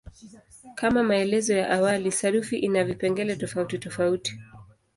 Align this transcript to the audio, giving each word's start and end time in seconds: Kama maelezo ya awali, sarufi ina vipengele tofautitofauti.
Kama 0.75 1.03
maelezo 1.03 1.53
ya 1.53 1.69
awali, 1.69 2.11
sarufi 2.11 2.59
ina 2.59 2.83
vipengele 2.83 3.35
tofautitofauti. 3.35 4.39